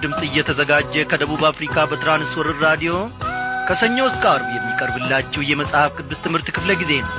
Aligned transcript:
ድምፅ 0.00 0.20
እየተዘጋጀ 0.26 1.04
ከደቡብ 1.10 1.42
አፍሪካ 1.48 1.86
በትራንስወርር 1.90 2.58
ራዲዮ 2.66 2.92
ከሰኞ 3.68 3.98
እስከ 4.10 4.24
አርብ 4.32 4.48
የሚቀርብላችሁ 4.54 5.42
የመጽሐፍ 5.46 5.90
ቅዱስ 5.98 6.22
ትምህርት 6.24 6.48
ክፍለ 6.56 6.72
ጊዜ 6.82 6.92
ነው። 7.04 7.14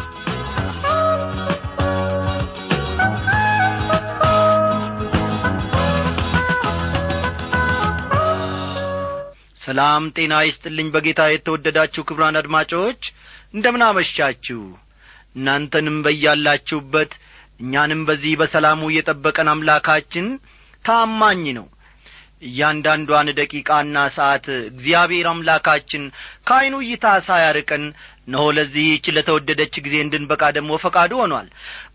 ሰላም 9.64 10.04
ጤና 10.16 10.34
ይስጥልኝ 10.46 10.88
በጌታ 10.94 11.22
የተወደዳችሁ 11.30 12.02
ክብራን 12.10 12.40
አድማጮች 12.40 13.02
እንደምን 13.54 13.84
አመሻችሁ 13.88 14.62
እናንተንም 15.36 15.98
በያላችሁበት 16.06 17.12
እኛንም 17.60 18.02
በዚህ 18.08 18.34
በሰላሙ 18.42 18.82
የጠበቀን 18.96 19.52
አምላካችን 19.54 20.28
ታማኝ 20.86 21.44
ነው 21.58 21.68
እያንዳንዷን 22.42 23.30
ደቂቃና 23.40 23.98
ሰዓት 24.16 24.46
እግዚአብሔር 24.70 25.28
አምላካችን 25.32 26.04
ከዐይኑ 26.48 26.76
እይታ 26.86 27.06
ሳያርቀን 27.28 27.84
እነሆ 28.24 28.46
ለዚህች 28.58 29.06
ለተወደደች 29.16 29.76
ጊዜ 29.86 29.96
እንድንበቃ 30.04 30.44
ደግሞ 30.58 30.72
ፈቃዱ 30.84 31.12
ሆኗል። 31.22 31.48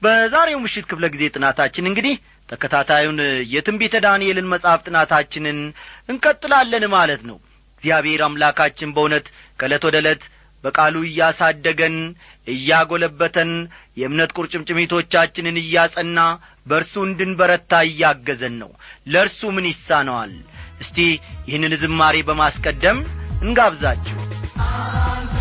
በዛሬው 0.04 0.62
ምሽት 0.64 0.86
ክፍለ 0.90 1.04
ጊዜ 1.14 1.24
ጥናታችን 1.34 1.88
እንግዲህ 1.90 2.16
ተከታታዩን 2.48 3.18
የትንቢተ 3.52 3.94
ዳንኤልን 4.06 4.50
መጽሐፍ 4.52 4.80
ጥናታችንን 4.88 5.58
እንቀጥላለን 6.10 6.86
ማለት 6.96 7.22
ነው። 7.30 7.38
እግዚአብሔር 7.76 8.20
አምላካችን 8.26 8.92
በእውነት 8.96 9.26
ከዕለት 9.58 9.84
ወደ 9.88 9.96
ዕለት 10.02 10.22
በቃሉ 10.64 10.96
እያሳደገን 11.06 11.96
እያጐለበተን 12.46 13.50
የእምነት 14.00 14.30
ቁርጭምጭሚቶቻችንን 14.36 15.56
እያጸና 15.62 16.18
በእርሱ 16.66 16.94
እንድንበረታ 17.06 17.72
እያገዘን 17.88 18.54
ነው። 18.62 18.70
ለእርሱ 19.06 19.40
ምን 19.56 19.66
ይሳነዋል? 19.72 20.34
እስቲ 20.80 20.98
ይህንን 21.48 21.74
ዝማሬ 21.82 22.16
በማስቀደም 22.28 23.00
እንጋብዛችሁ። 23.42 24.18
አንተ 24.66 25.34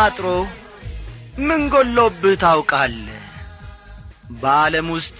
አጥሮ 0.00 0.26
ምን 1.46 1.62
ጐሎብህ 1.72 2.34
ታውቃለህ? 2.42 3.22
በዓለም 4.40 4.88
ውስጥ 4.94 5.16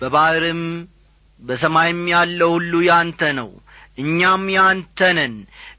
በባሕርም 0.00 0.62
በሰማይም 1.40 2.02
ያለው 2.12 2.50
ሁሉ 2.56 2.72
ያንተ 2.88 3.20
ነው 3.38 3.50
እኛም 3.98 4.44
ያንተ 4.56 5.08
ነን። 5.16 5.34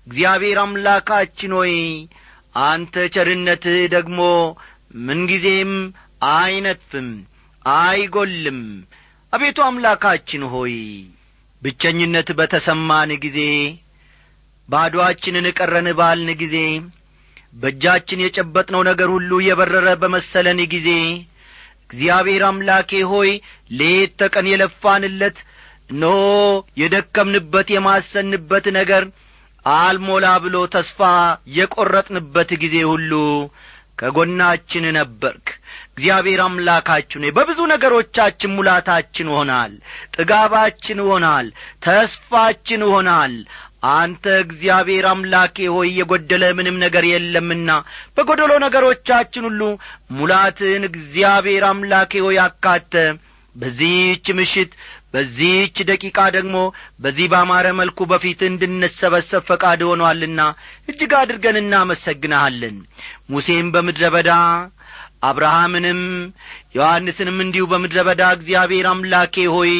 እግዚአብሔር 0.06 0.58
አምላካችን 0.64 1.52
ሆይ 1.58 1.74
አንተ 2.66 3.06
ቸርነትህ 3.16 3.80
ደግሞ 3.96 4.20
ምንጊዜም 5.08 5.74
አይነትፍም 6.34 7.10
አይጐልም። 7.66 8.62
አቤቱ 9.34 9.60
አምላካችን 9.66 10.44
ሆይ 10.54 10.76
ብቸኝነት 11.62 12.30
በተሰማን 12.40 13.12
ጊዜ 13.24 13.40
ባዶአችንን 14.70 15.48
ቀረን 15.58 15.88
ባልን 16.00 16.32
ጊዜ 16.42 16.56
በእጃችን 17.54 18.24
የጨበጥነው 18.24 18.82
ነገር 18.90 19.10
ሁሉ 19.16 19.32
የበረረ 19.46 19.88
በመሰለን 20.02 20.60
ጊዜ 20.74 20.90
እግዚአብሔር 21.86 22.44
አምላኬ 22.50 22.92
ሆይ 23.12 23.30
ሌት 23.80 24.12
ተቀን 24.22 24.48
የለፋንለት 24.52 25.38
እነሆ 25.90 26.18
የደከምንበት 26.82 27.68
የማሰንበት 27.76 28.66
ነገር 28.78 29.06
አልሞላ 29.66 30.28
ብሎ 30.44 30.58
ተስፋ 30.76 31.00
የቈረጥንበት 31.56 32.52
ጊዜ 32.62 32.76
ሁሉ 32.92 33.12
ከጐናችን 34.00 34.86
ነበርክ። 34.98 35.48
እግዚአብሔር 35.92 36.42
አምላካችን 36.44 37.24
በብዙ 37.38 37.60
ነገሮቻችን 37.72 38.54
ሙላታችን 38.58 39.28
ሆናል። 39.34 39.72
ጥጋባችን 40.16 41.00
ሆናል። 41.08 41.48
ተስፋችን 41.86 42.84
ሆናል 42.92 43.34
አንተ 43.84 44.26
እግዚአብሔር 44.44 45.06
አምላኬ 45.10 45.68
ሆይ 45.74 45.90
የጐደለ 45.98 46.46
ምንም 46.58 46.78
ነገር 46.84 47.06
የለምና 47.10 47.70
በጐደሎ 48.18 48.52
ነገሮቻችን 48.66 49.46
ሁሉ 49.50 49.62
ሙላትን 50.18 50.84
እግዚአብሔር 50.90 51.66
አምላኬ 51.70 52.22
ሆይ 52.26 52.40
አካተ። 52.46 52.94
በዚህች 53.56 54.28
ምሽት 54.38 54.72
በዚህች 55.14 55.78
ደቂቃ 55.90 56.18
ደግሞ 56.36 56.58
በዚህ 57.04 57.28
ባማረ 57.32 57.68
መልኩ 57.80 58.06
በፊት 58.12 58.42
እንድንሰበሰብ 58.48 59.44
ፈቃድ 59.48 59.82
ሆኗልና 59.88 60.42
እጅግ 60.90 61.14
አድርገን 61.20 61.58
እናመሰግንሃለን 61.62 62.76
ሙሴም 63.32 63.70
በምድረ 63.76 64.06
በዳ 64.16 64.32
አብርሃምንም 65.30 66.02
ዮሐንስንም 66.76 67.38
እንዲሁ 67.46 67.64
በምድረ 67.72 68.00
በዳ 68.08 68.24
እግዚአብሔር 68.36 68.88
አምላኬ 68.92 69.36
ሆይ 69.56 69.74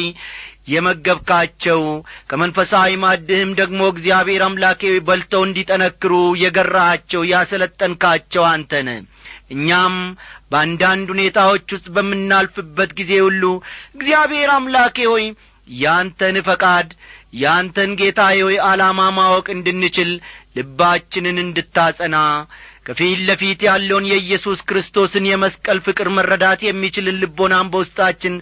የመገብካቸው 0.72 1.80
ከመንፈሳዊ 2.30 2.90
ማድህም 3.04 3.50
ደግሞ 3.60 3.80
እግዚአብሔር 3.92 4.42
አምላኬ 4.46 4.92
በልተው 5.06 5.42
እንዲጠነክሩ 5.46 6.12
የገራሃቸው 6.42 7.22
ያሰለጠንካቸው 7.32 8.44
አንተነ 8.50 8.88
እኛም 9.54 9.94
በአንዳንድ 10.52 11.06
ሁኔታዎች 11.14 11.68
ውስጥ 11.74 11.86
በምናልፍበት 11.94 12.90
ጊዜ 12.98 13.12
ሁሉ 13.26 13.44
እግዚአብሔር 13.96 14.50
አምላኬ 14.56 14.98
ሆይ 15.12 15.24
ያንተን 15.68 16.36
ፈቃድ 16.46 16.88
ያንተን 17.40 17.90
ጌታ 17.98 18.20
ሆይ 18.40 18.56
ዓላማ 18.68 19.00
ማወቅ 19.18 19.46
እንድንችል 19.54 20.10
ልባችንን 20.56 21.36
እንድታጸና 21.42 22.16
ከፊት 22.86 23.18
ለፊት 23.28 23.60
ያለውን 23.66 24.04
የኢየሱስ 24.10 24.60
ክርስቶስን 24.68 25.24
የመስቀል 25.28 25.78
ፍቅር 25.86 26.08
መረዳት 26.16 26.60
የሚችልን 26.66 27.20
ልቦናን 27.22 27.70
በውስጣችን 27.72 28.34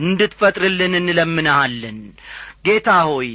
እንድትፈጥርልን 0.00 0.94
እንለምንሃለን። 1.00 1.98
ጌታ 2.66 2.90
ሆይ 3.08 3.30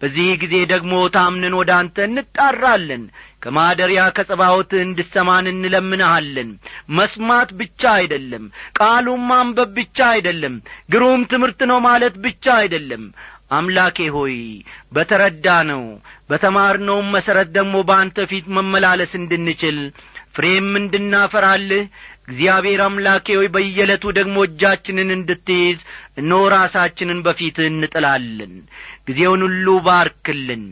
በዚህ 0.00 0.30
ጊዜ 0.40 0.54
ደግሞ 0.72 0.94
ታምነን 1.14 1.54
ወደ 1.58 1.70
አንተ 1.76 1.96
እንጣራለን። 2.08 3.04
ከማደሪያ 3.42 4.02
ከጸባዖት 4.16 4.72
እንድሰማን 4.82 5.46
እንለምንሃለን። 5.52 6.50
መስማት 6.98 7.50
ብቻ 7.60 7.82
አይደለም 7.98 8.44
ቃሉም 8.78 9.22
ማንበብ 9.30 9.70
ብቻ 9.78 9.98
አይደለም 10.14 10.54
ግሩም 10.92 11.22
ትምህርት 11.32 11.62
ነው 11.70 11.80
ማለት 11.88 12.16
ብቻ 12.26 12.46
አይደለም። 12.62 13.04
አምላኬ 13.50 13.98
ሆይ 14.14 14.36
በተረዳ 14.94 15.46
ነው 15.70 15.82
በተማርነውም 16.28 17.08
መሠረት 17.14 17.48
ደግሞ 17.56 17.74
በአንተ 17.88 18.18
ፊት 18.30 18.46
መመላለስ 18.56 19.12
እንድንችል 19.18 19.78
ፍሬም 20.36 20.68
እንድናፈራልህ 20.78 21.82
እግዚአብሔር 22.24 22.80
አምላኬ 22.84 23.26
ሆይ 23.38 23.48
በየዕለቱ 23.54 24.04
ደግሞ 24.18 24.36
እጃችንን 24.46 25.10
እንድትይዝ 25.16 25.80
እነሆ 26.20 26.40
ራሳችንን 26.54 27.18
በፊት 27.26 27.58
እንጥላለን። 27.66 28.54
ጊዜውን 29.08 29.42
ሁሉ 29.46 29.76
ባርክልን። 29.86 30.64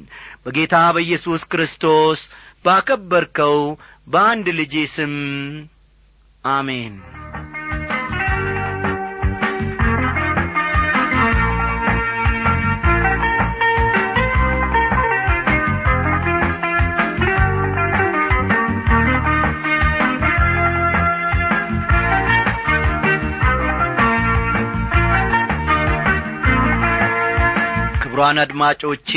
በጌታ 0.44 0.76
በኢየሱስ 0.96 1.44
ክርስቶስ 1.52 2.22
ባከበርከው 2.64 3.58
በአንድ 4.06 4.48
ልጄ 4.58 4.74
ስም 4.94 5.14
አሜን 6.52 6.94
ክቡራን 28.22 28.40
አድማጮቼ 28.42 29.10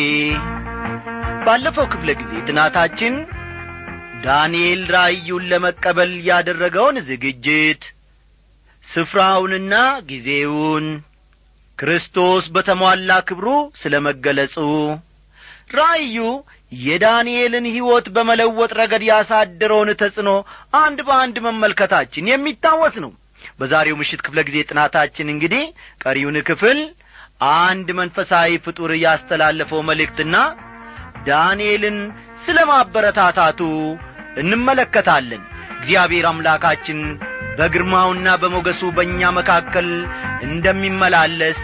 ባለፈው 1.46 1.86
ክፍለ 1.94 2.10
ጊዜ 2.20 2.32
ጥናታችን 2.48 3.14
ዳንኤል 4.24 4.82
ራእዩን 4.96 5.44
ለመቀበል 5.52 6.14
ያደረገውን 6.30 6.98
ዝግጅት 7.10 7.84
ስፍራውንና 8.84 9.74
ጊዜውን 10.10 10.88
ክርስቶስ 11.78 12.48
በተሟላ 12.56 13.20
ክብሩ 13.30 13.48
ስለ 13.84 14.02
መገለጹ 14.08 14.56
ራእዩ 15.78 16.18
የዳንኤልን 16.82 17.70
ሕይወት 17.76 18.10
በመለወጥ 18.18 18.72
ረገድ 18.82 19.06
ያሳደረውን 19.12 19.96
ተጽዕኖ 20.02 20.34
አንድ 20.84 21.02
በአንድ 21.10 21.40
መመልከታችን 21.48 22.34
የሚታወስ 22.34 22.98
ነው። 23.06 23.14
በዛሬው 23.60 24.02
ምሽት 24.02 24.24
ክፍለ 24.28 24.42
ጊዜ 24.50 24.60
ጥናታችን 24.72 25.34
እንግዲህ 25.36 25.66
ቀሪውን 26.04 26.40
ክፍል 26.52 26.80
አንድ 27.42 27.88
መንፈሳዊ 28.00 28.52
ፍጡር 28.66 28.92
ያስተላለፈው 29.04 29.82
መልእክትና 29.90 30.36
ዳንኤልን 31.28 31.98
ስለ 32.44 32.58
ማበረታታቱ 32.70 33.62
እንመለከታለን። 34.42 35.44
እግዚአብሔር 35.78 36.26
አምላካችን 36.30 37.00
በግርማውና 37.58 38.28
በሞገሱ 38.42 38.82
በእኛ 38.98 39.22
መካከል 39.38 39.88
እንደሚመላለስ 40.48 41.60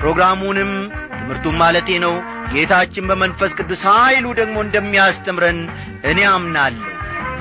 ፕሮግራሙንም 0.00 0.72
ትምህርቱን 1.14 1.56
ማለቴ 1.62 1.90
ነው 2.04 2.14
ጌታችን 2.52 3.08
በመንፈስ 3.10 3.52
ቅዱስ 3.58 3.82
ኀይሉ 3.90 4.26
ደግሞ 4.40 4.56
እንደሚያስተምረን 4.64 5.60
እኔ 6.10 6.20
አምናለሁ 6.32 6.88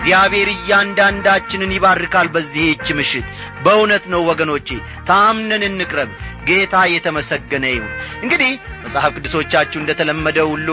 እግዚአብሔር 0.01 0.49
እያንዳንዳችንን 0.51 1.71
ይባርካል 1.75 2.27
በዚህች 2.35 2.87
ምሽት። 2.97 3.25
በእውነት 3.65 4.05
ነው 4.13 4.21
ወገኖቼ 4.29 4.67
ታምነን 5.09 5.63
እንቅረብ። 5.67 6.09
ጌታ 6.47 6.75
የተመሰገነ 6.91 7.65
ይሁን። 7.73 7.91
እንግዲህ 8.23 8.51
መጽሐፍ 8.83 9.11
ቅዱሶቻችሁ 9.17 9.79
እንደ 9.81 9.91
ተለመደ 9.99 10.39
ሁሉ 10.51 10.69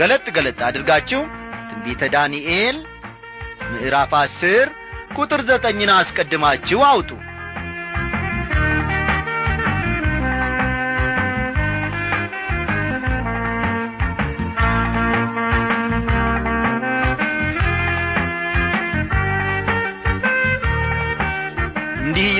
ገለጥ 0.00 0.26
ገለጥ 0.36 0.60
አድርጋችሁ 0.68 1.22
ትንቢተ 1.70 2.10
ዳንኤል 2.14 2.78
ምዕራፍ 3.72 4.14
አስር 4.20 4.68
ቁጥር 5.16 5.42
ዘጠኝን 5.50 5.92
አስቀድማችሁ 5.96 6.80
አውጡ 6.90 7.10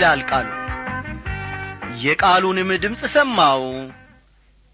ይላል 0.01 0.21
ቃሉ። 0.29 0.49
የቃሉንም 2.03 2.69
ድምፅ 2.83 3.01
ሰማው። 3.15 3.63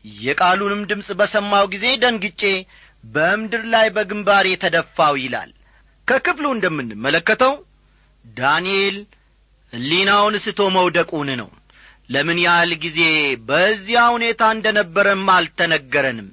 የቃሉንም 0.05 0.81
ድምፅ 0.91 1.09
በሰማው 1.21 1.65
ጊዜ 1.73 1.87
ደንግጬ 2.03 2.43
በምድር 3.05 3.63
ላይ 3.73 3.87
በግንባሬ 3.97 4.47
ተደፋው 4.65 5.15
ይላል። 5.23 5.51
ከክፍሉ 6.09 6.47
እንደምንመለከተው 6.55 7.55
ዳንኤል 8.25 8.99
ሕሊናውን 9.73 10.37
ስቶ 10.45 10.69
መውደቁን 10.77 11.31
ነው። 11.41 11.49
ለምን 12.11 12.39
ያህል 12.45 12.75
ጊዜ 12.85 13.01
በዚያ 13.49 14.05
ሁኔታ 14.15 14.51
እንደ 14.57 14.67
ነበረም 14.79 15.25
አልተነገረንም። 15.37 16.29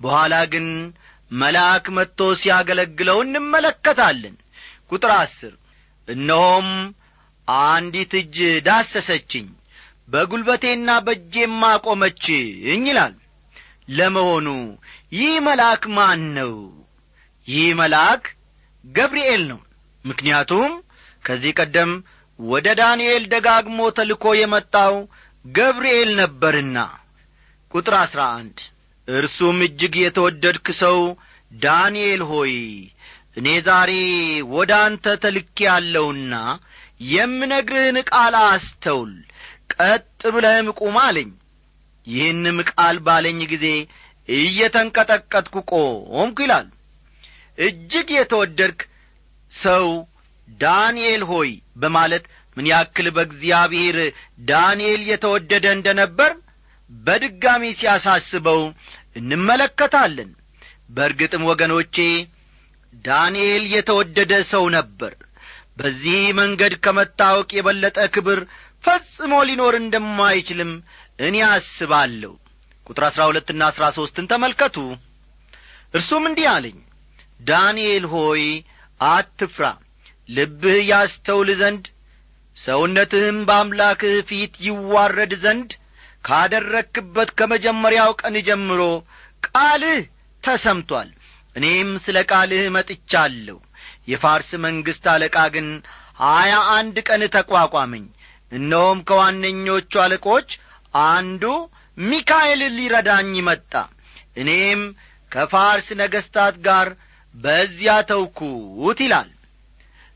በኋላ 0.00 0.34
ግን 0.52 0.68
መልአክ 1.30 1.88
መጥቶ 1.98 2.28
ሲያገለግለው 2.42 3.18
እንመለከታለን። 3.24 4.36
ቁጥር 4.90 5.12
አስር 5.16 5.54
እነሆም 6.08 6.68
አንዲት 7.48 8.12
እጅ 8.20 8.36
ዳሰሰችኝ 8.66 9.46
በጒልበቴና 10.08 10.90
በእጄም 11.06 11.60
አቆመችኝ 11.68 12.84
ይላል። 12.88 13.14
ለመሆኑ 13.88 14.46
ይህ 15.12 15.34
መልአክ 15.46 15.82
ማን 15.96 16.22
ነው? 16.38 16.54
ይህ 17.48 17.68
መልአክ 17.80 18.24
ገብርኤል 18.84 19.42
ነው። 19.50 19.60
ምክንያቱም 20.04 20.70
ከዚህ 21.24 21.52
ቀደም 21.60 21.92
ወደ 22.38 22.66
ዳንኤል 22.80 23.24
ደጋግሞ 23.32 23.78
ተልኮ 23.96 24.24
የመጣው 24.38 24.94
ገብርኤል 25.44 26.10
ነበርና። 26.20 26.78
ቁጥር 27.74 27.94
አሥራ 28.02 28.22
አንድ 28.38 28.58
እርሱም 29.08 29.58
እጅግ 29.66 29.94
የተወደድክ 30.02 30.66
ሰው 30.82 30.98
ዳንኤል 31.58 32.22
ሆይ 32.30 32.54
እኔ 33.38 33.48
ዛሬ 33.66 33.92
ወደ 34.52 34.72
አንተ 34.84 35.14
ተልኬ 35.24 35.58
ያለውና 35.66 36.34
የምነግርህን 37.00 37.98
ቃል 38.10 38.34
አስተውል 38.44 39.12
ቀጥ 39.74 40.04
ብለህም 40.34 40.68
ቁም 40.78 40.96
አለኝ። 41.02 41.30
ይህንም 42.06 42.58
ቃል 42.70 42.96
ባለኝ 43.06 43.38
ጊዜ 43.52 43.66
እየተንቀጠቀጥኩ 44.28 45.54
ቆምኩ 46.12 46.38
ይላል። 46.44 46.66
እጅግ 47.58 48.08
የተወደድክ 48.16 48.80
ሰው 49.52 49.86
ዳንኤል 50.48 51.22
ሆይ 51.30 51.50
በማለት 51.76 52.24
ምን 52.56 52.66
ያክል 52.70 53.06
በእግዚአብሔር 53.16 53.96
ዳንኤል 54.50 55.00
የተወደደ 55.10 55.66
እንደ 55.76 55.88
ነበር 56.00 56.30
በድጋሚ 56.90 57.62
ሲያሳስበው 57.78 58.60
እንመለከታለን። 59.20 60.30
በእርግጥም 60.90 61.44
ወገኖቼ 61.50 61.96
ዳንኤል 63.04 63.64
የተወደደ 63.74 64.32
ሰው 64.52 64.64
ነበር 64.76 65.14
በዚህ 65.76 66.20
መንገድ 66.38 66.74
ከመታወቅ 66.84 67.48
የበለጠ 67.56 67.98
ክብር 68.14 68.40
ፈጽሞ 68.84 69.32
ሊኖር 69.48 69.74
እንደማይችልም 69.80 70.72
እኔ 71.20 71.36
አስባለሁ። 71.48 72.32
ቁጥር 72.86 73.04
አሥራ 73.08 73.22
ሁለትና 73.30 73.62
አሥራ 73.70 73.84
ሦስትን 73.96 74.28
ተመልከቱ። 74.32 74.76
እርሱም 75.94 76.24
እንዲህ 76.30 76.46
አለኝ 76.54 76.78
ዳንኤል 77.40 78.04
ሆይ 78.12 78.42
አትፍራ 79.06 79.64
ልብህ 80.28 80.78
ያስተውል 80.90 81.50
ዘንድ 81.60 81.84
ሰውነትህም 82.56 83.38
በአምላክህ 83.48 84.14
ፊት 84.28 84.54
ይዋረድ 84.66 85.32
ዘንድ 85.42 85.70
ካደረክበት 86.24 87.30
ከመጀመሪያው 87.38 88.12
ቀን 88.20 88.36
ጀምሮ 88.46 88.80
ቃልህ 89.48 90.00
ተሰምቶአል 90.44 91.10
እኔም 91.56 91.90
ስለ 92.04 92.18
ቃልህ 92.30 92.64
መጥቻለሁ 92.76 93.56
የፋርስ 94.08 94.50
መንግሥት 94.64 95.04
አለቃ 95.12 95.36
ግን 95.54 95.68
ሀያ 96.22 96.54
አንድ 96.76 96.96
ቀን 97.08 97.22
ተቋቋመኝ። 97.34 98.04
እነሆም 98.52 98.98
ከዋነኞቹ 99.08 99.92
አለቆች 100.04 100.48
አንዱ 101.06 101.44
ሚካኤል 101.98 102.62
ሊረዳኝ 102.76 103.32
መጣ። 103.48 103.72
እኔም 104.36 104.80
ከፋርስ 105.32 105.88
ነገሥታት 106.00 106.56
ጋር 106.66 106.88
በዚያ 107.34 107.94
ተውኩት 108.10 108.98
ይላል። 109.04 109.30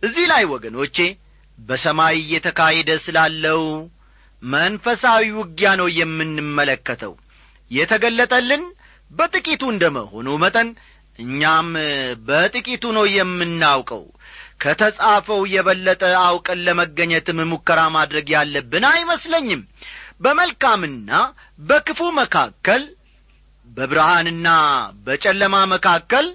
እዚህ 0.03 0.27
ላይ 0.33 0.45
ወገኖቼ 0.53 0.97
በሰማይ 1.59 2.15
እየተካሄደ 2.21 2.91
ስላለው 3.05 3.63
መንፈሳዊ 4.43 5.25
ውጊያ 5.39 5.71
ነው 5.81 5.89
የምንመለከተው። 5.97 7.13
የተገለጠልን 7.71 8.63
በጥቂቱ 9.11 9.63
እንደ 9.73 9.85
መሆኑ 9.97 10.29
መጠን 10.43 10.69
እኛም 11.21 11.69
በጥቂቱ 12.27 12.85
ነው 12.97 13.05
የምናውቀው። 13.13 14.05
ከተጻፈው 14.63 15.41
የበለጠ 15.53 16.03
አውቀን 16.25 16.59
ለመገኘትም 16.67 17.39
ሙከራ 17.51 17.81
ማድረግ 17.95 18.27
ያለብን 18.35 18.85
አይመስለኝም። 18.91 19.63
በመልካምና 20.25 21.11
በክፉ 21.69 22.01
መካከል 22.19 22.83
በብርሃንና 23.67 24.49
በጨለማ 25.07 25.57
መካከል 25.73 26.27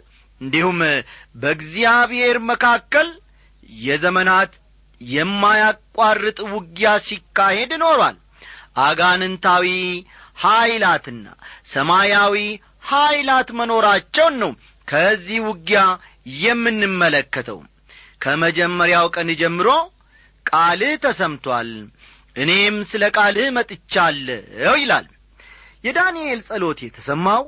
እንዲሁም 0.42 0.80
በእግዚአብሔር 1.42 2.38
መካከል 2.50 3.08
የዘመናት 3.82 4.52
የማያቋርጥ 5.02 6.40
ውጊያ 6.54 6.92
ሲካሄድ 7.08 7.72
ኖሯል። 7.82 8.18
አጋንንታዊ 8.86 9.68
ኀይላትና 10.44 11.26
ሰማያዊ 11.74 12.36
ኀይላት 12.84 13.50
መኖራቸውን 13.60 14.36
ነው 14.42 14.52
ከዚህ 14.88 15.40
ውጊያ 15.48 15.82
የምንመለከተው። 16.44 17.60
ከመጀመሪያው 18.22 19.08
ቀን 19.16 19.30
ጀምሮ 19.42 19.68
ቃልህ 20.46 20.94
ተሰምቶአል 21.04 21.70
እኔም 22.36 22.76
ስለ 22.92 23.04
ቃልህ 23.18 23.48
መጥቻለሁ 23.58 24.74
ይላል። 24.82 25.06
የዳንኤል 25.84 26.40
ጸሎት 26.48 26.80
የተሰማው 26.86 27.44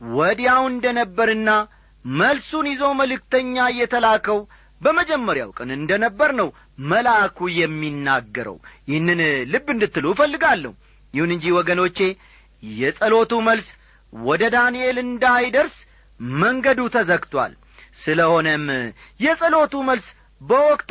ወዲያው 0.00 0.62
እንደ 0.70 0.86
ነበርና 0.98 1.50
መልሱን 2.04 2.66
ይዞ 2.70 2.84
መልእክተኛ 3.00 3.56
የተላከው 3.78 4.38
በመጀመሪያው 4.80 5.50
ቀን 5.58 5.70
እንደ 5.76 5.92
ነበር 6.04 6.30
ነው 6.40 6.48
መልአኩ 6.90 7.48
የሚናገረው። 7.56 8.56
ይህንን 8.90 9.20
ልብ 9.52 9.66
እንድትሉ 9.74 10.06
እፈልጋለሁ። 10.12 10.72
ይሁን 11.14 11.30
እንጂ 11.36 11.46
ወገኖቼ 11.58 11.98
የጸሎቱ 12.62 13.32
መልስ 13.48 13.68
ወደ 14.12 14.42
ዳንኤል 14.54 14.96
እንዳይደርስ 15.04 15.74
መንገዱ 16.38 16.80
ተዘግቷል። 16.94 17.52
ስለሆነም 17.96 18.64
የጸሎቱ 19.20 19.74
መልስ 19.88 20.06
በወቅቱ 20.40 20.90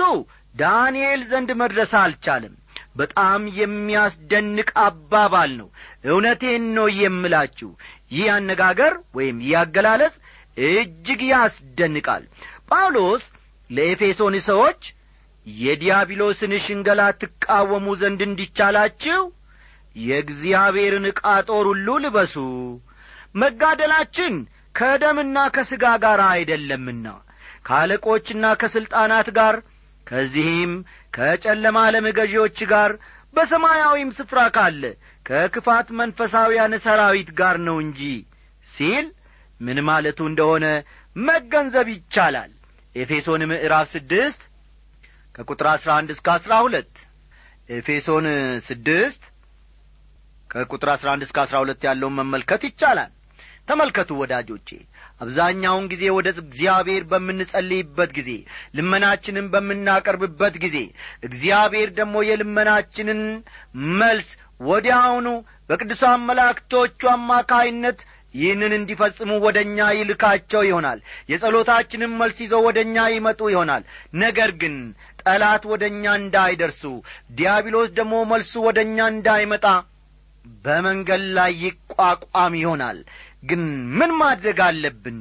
ዳንኤል 0.55 1.21
ዘንድ 1.31 1.49
መድረስ 1.61 1.91
አልቻለም። 2.01 2.53
በጣም 2.95 3.41
የሚያስደንቅ 3.57 4.69
አባባል 4.83 5.51
ነው። 5.59 5.67
እውነቴን 6.09 6.63
ነው 6.77 6.87
የምላችሁ። 6.99 7.69
ይህ 8.11 8.27
አነጋገር 8.35 8.93
ወይም 9.17 9.37
ይህ 9.45 9.55
አገላለጽ 9.61 10.15
እጅግ 10.67 11.21
ያስደንቃል። 11.31 12.23
ጳውሎስ 12.69 13.25
ለኤፌሶን 13.69 14.35
ሰዎች 14.47 14.81
የዲያብሎስን 15.45 16.53
ሽንገላ 16.65 17.01
ትቃወሙ 17.21 17.87
ዘንድ 18.01 18.21
እንዲቻላችሁ 18.27 19.19
የእግዚአብሔርን 19.95 21.05
ዕቃ 21.11 21.21
ጦር 21.49 21.65
ሁሉ 21.71 21.87
ልበሱ። 22.03 22.35
መጋደላችን 23.35 24.33
ከደምና 24.77 25.37
ከሥጋ 25.55 25.85
ጋር 26.03 26.21
አይደለምና 26.27 27.05
ከአለቆችና 27.67 28.45
ከሥልጣናት 28.61 29.29
ጋር 29.37 29.55
ከዚህም 30.07 30.73
ከጨለማ 31.13 31.77
ዓለም 31.87 32.05
ገዢዎች 32.17 32.59
ጋር 32.71 32.91
በሰማያዊም 33.33 34.11
ስፍራ 34.17 34.39
ካለ 34.55 34.83
ከክፋት 35.25 35.87
መንፈሳውያን 35.99 36.73
ሰራዊት 36.85 37.29
ጋር 37.39 37.57
ነው 37.67 37.77
እንጂ 37.85 38.01
ሲል 38.67 39.07
ምን 39.61 39.79
ማለቱ 39.89 40.19
እንደሆነ 40.29 40.65
መገንዘብ 41.15 41.87
ይቻላል። 41.93 42.51
ኤፌሶን 42.95 43.41
ምዕራፍ 43.51 43.87
ስድስት 43.95 44.41
ከቁጥር 45.35 45.67
አሥራ 45.73 45.89
አንድ 45.99 46.09
እስከ 46.15 46.27
አሥራ 46.35 46.53
ሁለት 46.65 46.93
ኤፌሶን 47.69 48.27
ስድስት 48.67 49.23
ከቁጥር 50.49 50.89
አሥራ 50.93 51.07
አንድ 51.13 51.23
እስከ 51.27 51.39
አሥራ 51.43 51.57
ሁለት 51.63 51.81
ያለውን 51.87 52.17
መመልከት 52.19 52.61
ይቻላል 52.69 53.11
ተመልከቱ 53.67 54.09
ወዳጆቼ 54.19 54.69
አብዛኛውን 55.21 55.85
ጊዜ 55.91 56.03
ወደ 56.17 56.27
እግዚአብሔር 56.37 57.03
በምንጸልይበት 57.11 58.11
ጊዜ 58.17 58.29
ልመናችንን 58.77 59.47
በምናቀርብበት 59.53 60.55
ጊዜ 60.65 60.77
እግዚአብሔር 61.27 61.89
ደግሞ 61.99 62.15
የልመናችንን 62.27 63.21
መልስ 64.01 64.29
ወዲያውኑ 64.67 65.27
በቅዱሳን 65.69 66.21
መላእክቶቹ 66.27 67.01
አማካይነት 67.15 67.99
ይህንን 68.33 68.73
እንዲፈጽሙ 68.77 69.31
ወደ 69.45 69.57
እኛ 69.65 69.85
ይልካቸው 69.97 70.61
ይሆናል። 70.67 70.99
የጸሎታችንን 71.31 72.15
መልስ 72.21 72.37
ይዘው 72.43 72.61
ወደ 72.67 72.77
እኛ 72.85 73.05
ይመጡ 73.13 73.41
ይሆናል። 73.53 73.83
ነገር 74.23 74.51
ግን 74.61 74.75
ጠላት 75.23 75.63
ወደ 75.71 75.83
እኛ 75.93 76.15
እንዳይደርሱ 76.21 76.83
ዲያብሎስ 77.37 77.89
ደግሞ 77.99 78.15
መልሱ 78.31 78.53
ወደ 78.67 78.79
እኛ 78.87 79.07
እንዳይመጣ 79.13 79.65
በመንገድ 80.65 81.23
ላይ 81.37 81.51
ይቋቋም 81.63 82.53
ይሆናል 82.61 82.99
ግን 83.43 83.61
ምን 83.97 84.11
ማድረግ 84.19 84.59
አለብን? 84.67 85.19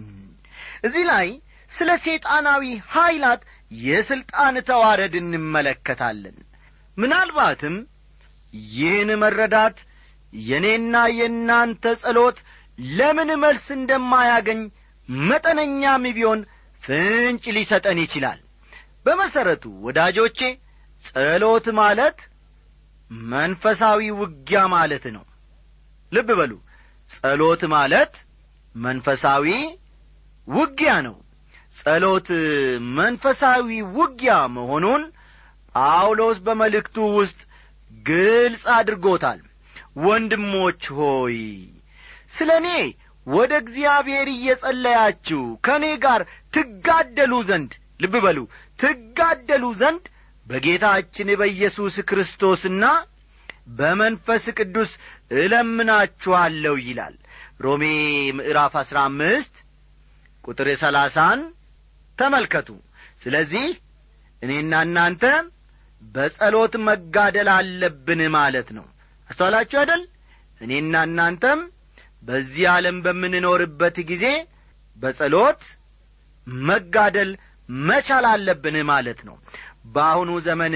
እዚህ 0.86 1.04
ላይ 1.10 1.28
ስለ 1.70 1.90
ሴጣናዊ 2.04 2.62
ኀይላት 2.92 3.40
የሥልጣን 3.84 4.56
ተዋረድ 4.68 5.14
እንመለከታለን። 5.20 6.36
ምናልባትም 6.96 7.76
ይህን 8.72 9.10
መረዳት 9.22 9.78
የእኔና 10.32 10.96
የእናንተ 11.18 11.84
ጸሎት 12.02 12.38
ለምን 12.78 13.30
መልስ 13.44 13.66
እንደማያገኝ 13.78 14.60
መጠነኛም 15.26 16.04
ቢሆን 16.16 16.40
ፍንጭ 16.82 17.44
ሊሰጠን 17.56 17.98
ይችላል። 18.04 18.40
በመሠረቱ 19.06 19.64
ወዳጆቼ 19.86 20.40
ጸሎት 21.04 21.66
ማለት 21.80 22.18
መንፈሳዊ 23.30 24.00
ውጊያ 24.20 24.60
ማለት 24.74 25.04
ነው። 25.16 25.24
ልብ 26.12 26.28
በሉ 26.38 26.52
ጸሎት 27.10 27.62
ማለት 27.74 28.14
መንፈሳዊ 28.74 29.46
ውጊያ 30.48 30.92
ነው። 31.06 31.16
ጸሎት 31.76 32.28
መንፈሳዊ 32.98 33.68
ውጊያ 33.98 34.34
መሆኑን 34.56 35.02
ጳውሎስ 35.74 36.38
በመልእክቱ 36.46 36.96
ውስጥ 37.18 37.40
ግልጽ 38.04 38.64
አድርጎታል። 38.76 39.40
ወንድሞች 40.04 40.82
ሆይ 40.98 41.38
ስለ 42.30 42.50
እኔ 42.60 42.68
ወደ 43.26 43.52
እግዚአብሔር 43.62 44.28
እየጸለያችሁ 44.32 45.42
ከእኔ 45.66 45.84
ጋር 46.04 46.20
ትጋደሉ 46.56 47.32
ዘንድ 47.48 47.72
ልብ 48.00 48.14
በሉ 48.24 48.38
ትጋደሉ 48.78 49.64
ዘንድ 49.80 50.04
በጌታችን 50.46 51.28
በኢየሱስ 51.40 51.94
ክርስቶስና 52.10 52.84
በመንፈስ 53.66 54.44
ቅዱስ 54.58 54.90
እለምናችኋለሁ 55.40 56.74
ይላል። 56.86 57.16
ሮሜ 57.60 57.84
ምዕራፍ 58.38 58.74
አሥራ 58.80 58.98
አምስት 59.10 59.54
ቁጥር 60.44 60.68
ሰላሳን 60.82 61.40
ተመልከቱ። 62.18 62.68
ስለዚህ 63.22 63.66
እኔና 64.42 64.74
እናንተ 64.86 65.24
በጸሎት 66.02 66.74
መጋደል 66.88 67.48
አለብን 67.54 68.20
ማለት 68.36 68.68
ነው። 68.76 68.86
አስተዋላችሁ 69.30 69.78
አይደል? 69.80 70.02
እኔና 70.60 70.94
እናንተም 71.08 71.60
በዚህ 72.22 72.66
ዓለም 72.74 72.96
በምንኖርበት 73.04 73.96
ጊዜ 74.10 74.26
በጸሎት 74.96 75.62
መጋደል 76.64 77.30
መቻል 77.68 78.24
አለብን 78.32 78.76
ማለት 78.90 79.20
ነው 79.28 79.36
በአሁኑ 79.86 80.30
ዘመን 80.46 80.74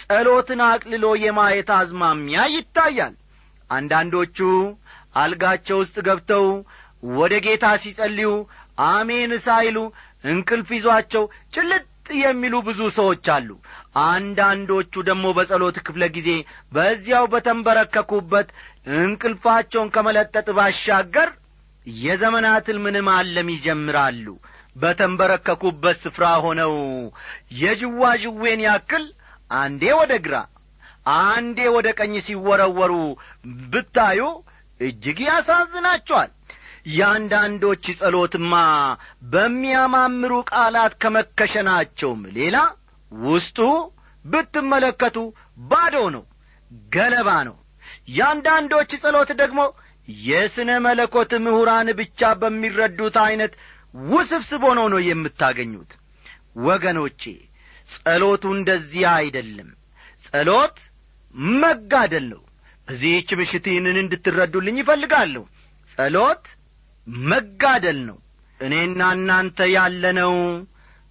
ጸሎትን 0.00 0.60
አቅልሎ 0.66 1.04
የማየት 1.22 1.70
አዝማሚያ 1.76 2.40
ይታያል። 2.54 3.14
አንዳንዶቹ 3.70 4.38
አልጋቸው 5.16 5.78
ውስጥ 5.82 5.96
ገብተው 6.08 6.46
ወደ 7.12 7.34
ጌታ 7.46 7.66
ሲጸልዩ 7.82 8.30
አሜን 8.88 9.32
ሳይሉ 9.46 9.78
እንቅልፍ 10.24 10.68
ይዟቸው 10.76 11.24
ጭልጥ 11.54 11.86
የሚሉ 12.20 12.54
ብዙ 12.66 12.80
ሰዎች 12.96 13.26
አሉ። 13.34 13.48
አንዳንዶቹ 14.06 15.02
ደግሞ 15.08 15.26
በጸሎት 15.36 15.76
ክፍለ 15.86 16.04
ጊዜ 16.16 16.30
በዚያው 16.72 17.24
በተንበረከኩበት 17.32 18.48
እንቅልፋቸውን 19.00 19.92
ከመለጠጥ 19.94 20.48
ባሻገር 20.58 21.30
የዘመናት 21.86 22.66
ሕልምን 22.70 22.96
ማለም 23.06 23.48
ይጀምራሉ 23.54 24.26
በተንበረከኩበት 24.76 25.96
ስፍራ 26.04 26.24
ሆነው 26.44 26.74
የዥዋዥዌን 27.60 28.62
ያክል 28.66 29.04
አንዴ 29.56 29.84
ወደ 30.00 30.12
ግራ 30.26 30.36
አንዴ 31.20 31.60
ወደ 31.76 31.88
ቀኝ 31.98 32.14
ሲወረወሩ 32.26 32.92
ብታዩ 33.72 34.20
እጅግ 34.80 35.18
ያሳዝናቸዋል። 35.28 36.30
ያንዳንዶች 36.96 37.84
ጸሎትማ 37.98 38.52
በሚያማምሩ 39.32 40.32
ቃላት 40.50 40.92
ከመከሸናቸውም 41.02 42.20
ሌላ 42.36 42.56
ውስጡ 43.12 43.58
ብትመለከቱ 44.24 45.16
ባዶ 45.64 45.96
ነው 46.14 46.24
ገለባ 46.94 47.30
ነው። 47.48 47.56
ያንዳንዶች 48.16 48.90
ጸሎት 49.02 49.30
ደግሞ 49.40 49.60
የሥነ 50.24 50.70
መለኮት 50.86 51.32
ምሁራን 51.44 51.88
ብቻ 51.98 52.30
በሚረዱት 52.40 53.16
ዐይነት 53.24 53.52
ውስብስብ 53.94 54.62
ሆኖ 54.68 54.80
ነው 54.92 55.00
የምታገኙት። 55.06 55.92
ወገኖቼ 56.66 57.22
ጸሎቱ 57.94 58.44
እንደዚያ 58.56 59.06
አይደለም። 59.20 59.68
ጸሎት 60.24 60.78
መጋደል 61.54 62.24
ነው። 62.32 62.42
በዚህች 62.88 63.30
ምሽት 63.40 63.64
ይህንን 63.70 63.96
እንድትረዱልኝ 64.02 64.76
ይፈልጋለሁ። 64.80 65.44
ጸሎት 65.90 66.44
መጋደል 67.26 67.98
ነው። 68.08 68.18
እኔና 68.60 69.02
እናንተ 69.16 69.58
ያለነው 69.74 70.34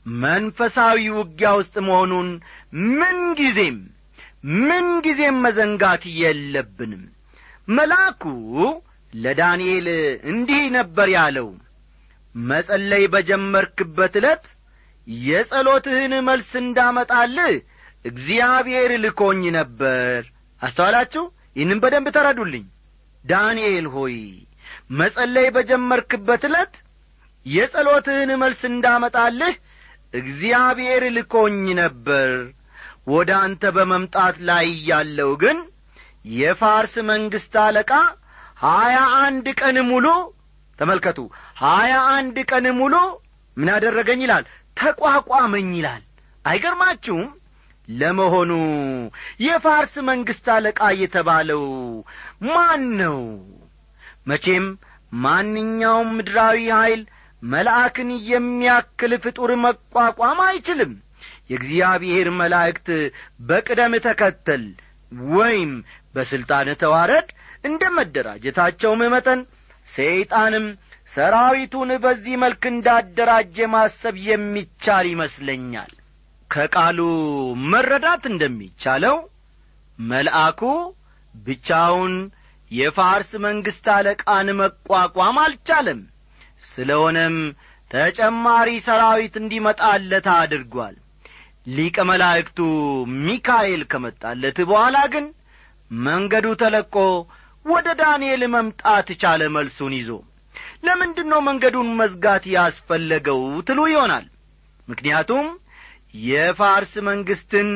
መንፈሳዊ 0.05 0.99
ውጊያ 1.17 1.49
ውስጥ 1.59 1.75
መሆኑን 1.87 2.27
ምንጊዜም 2.99 3.77
ምንጊዜም 4.61 5.37
መዘንጋት 5.45 6.03
የለብንም። 6.19 7.01
መልአኩ 7.69 8.23
ለዳንኤል 9.13 9.87
እንዲህ 10.31 10.63
ነበር 10.77 11.07
ያለው 11.15 11.47
መጸለይ 12.35 13.03
በጀመርክበት 13.13 14.13
ዕለት 14.19 14.45
የጸሎትህን 15.07 16.13
መልስ 16.27 16.51
እንዳመጣልህ 16.61 17.53
እግዚአብሔር 18.05 18.91
ልኮኝ 19.03 19.41
ነበር። 19.57 20.19
አስተዋላችሁ? 20.61 21.23
ይህንም 21.55 21.79
በደንብ 21.83 22.07
ተረዱልኝ። 22.15 22.65
ዳንኤል 23.25 23.87
ሆይ 23.95 24.15
መጸለይ 24.99 25.47
በጀመርክበት 25.55 26.43
ዕለት 26.49 26.75
የጸሎትህን 27.45 28.31
መልስ 28.41 28.61
እንዳመጣልህ 28.71 29.55
እግዚአብሔር 30.13 31.03
ልኮኝ 31.17 31.59
ነበር። 31.81 32.29
ወደ 33.07 33.31
አንተ 33.43 33.63
በመምጣት 33.75 34.37
ላይ 34.49 34.67
ያለው 34.89 35.31
ግን 35.43 35.57
የፋርስ 36.33 36.93
መንግሥት 37.09 37.55
አለቃ 37.63 37.91
ሀያ 38.63 38.95
አንድ 39.21 39.45
ቀን 39.59 39.77
ሙሉ 39.89 40.07
ተመልከቱ 40.79 41.19
ሀያ 41.59 41.93
አንድ 42.11 42.37
ቀን 42.49 42.65
ሙሉ 42.77 42.95
ምን 43.57 43.69
ያደረገኝ 43.73 44.21
ይላል? 44.25 44.43
ተቋቋመኝ 44.77 45.69
ይላል። 45.77 46.03
አይገርማችሁም? 46.45 47.27
ለመሆኑ 47.87 48.51
የፋርስ 49.43 49.93
መንግሥት 50.09 50.47
አለቃ 50.55 50.79
የተባለው 50.99 51.63
ማን 52.47 52.83
ነው? 53.01 53.17
መቼም 54.27 54.65
ማንኛውም 55.19 56.09
ምድራዊ 56.17 56.57
ኀይል 56.75 57.01
መልአክን 57.43 58.09
የሚያክል 58.29 59.11
ፍጡር 59.23 59.51
መቋቋም 59.63 60.39
አይችልም። 60.47 60.91
የእግዚአብሔር 61.51 62.27
መላእክት 62.39 62.87
በቅደም 63.41 63.93
ተከተል 64.05 64.63
ወይም 65.31 65.71
በሥልጣን 66.15 66.67
ተዋረድ 66.81 67.29
እንደ 67.63 67.83
መደራጀታቸውም 67.95 69.01
መጠን 69.13 69.39
ሰይጣንም 69.87 70.65
ሰራዊቱን 71.09 71.91
በዚህ 72.03 72.35
መልክ 72.43 72.63
እንዳደራጀ 72.71 73.67
ማሰብ 73.73 74.15
የሚቻል 74.27 75.05
ይመስለኛል። 75.11 75.91
ከቃሉ 76.51 76.99
መረዳት 77.71 78.23
እንደሚቻለው 78.31 79.17
መልአኩ 79.99 80.61
ብቻውን 81.35 82.13
የፋርስ 82.71 83.31
መንግሥት 83.45 83.87
አለቃን 83.95 84.47
መቋቋም 84.61 85.37
አልቻለም። 85.43 85.99
ስለ 86.67 86.89
ሆነም 87.01 87.35
ተጨማሪ 87.91 88.69
ሰራዊት 88.87 89.35
እንዲመጣለት 89.41 90.27
አድርጓል። 90.35 90.95
ሊቀ 91.69 91.97
መላእክቱ 92.09 92.59
ሚካኤል 93.25 93.81
ከመጣለት 93.91 94.57
በኋላ 94.69 94.97
ግን 95.13 95.25
መንገዱ 95.91 96.47
ተለቆ 96.61 96.95
ወደ 97.65 97.87
ዳንኤል 98.01 98.43
መምጣት 98.55 99.07
ቻለ። 99.21 99.41
መልሱን 99.55 99.93
ይዞ 99.97 100.09
ለምንድን 100.83 101.27
ነው 101.31 101.39
መንገዱን 101.47 101.89
መዝጋት 101.99 102.43
ያስፈለገው? 102.53 103.39
ትሉ 103.67 103.79
ይሆናል። 103.91 104.25
ምክንያቱም 104.87 105.47
የፋርስ 106.25 106.93
መንግሥትን 107.09 107.69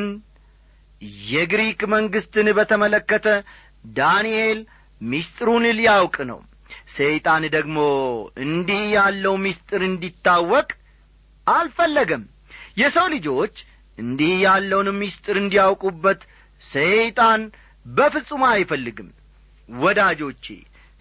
የግሪክ 1.29 1.81
መንግሥትን 1.93 2.47
በተመለከተ 2.57 3.27
ዳንኤል 3.95 4.59
ምስጢሩን 5.01 5.65
ሊያውቅ 5.79 6.17
ነው። 6.31 6.39
ሰይጣን 6.89 7.43
ደግሞ 7.55 7.77
እንዲህ 8.43 8.81
ያለው 8.95 9.35
ምስጢር 9.45 9.81
እንዲታወቅ 9.89 10.69
አልፈለገም። 11.47 12.23
የሰው 12.77 13.07
ልጆች 13.13 13.55
እንዲህ 13.97 14.33
ያለውን 14.45 14.89
ምስጢር 15.01 15.37
እንዲያውቁበት 15.41 16.21
ሰይጣን 16.61 17.41
በፍጹም 17.89 18.43
አይፈልግም። 18.49 19.09
ወዳጆቼ 19.69 20.45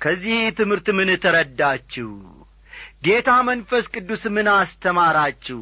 ከዚህ 0.03 0.39
ትምህርት 0.59 0.87
ምን 0.99 1.11
ተረዳችሁ? 1.25 2.09
ጌታ 3.05 3.31
መንፈስ 3.49 3.85
ቅዱስ 3.95 4.23
ምን 4.35 4.49
አስተማራችሁ? 4.53 5.61